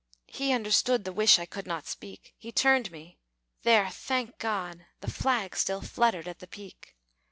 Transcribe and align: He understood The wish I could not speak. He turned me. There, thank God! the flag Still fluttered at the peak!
He 0.25 0.51
understood 0.51 1.03
The 1.03 1.13
wish 1.13 1.37
I 1.37 1.45
could 1.45 1.67
not 1.67 1.85
speak. 1.85 2.33
He 2.35 2.51
turned 2.51 2.91
me. 2.91 3.19
There, 3.61 3.87
thank 3.91 4.39
God! 4.39 4.87
the 4.99 5.11
flag 5.11 5.55
Still 5.55 5.81
fluttered 5.83 6.27
at 6.27 6.39
the 6.39 6.47
peak! 6.47 6.95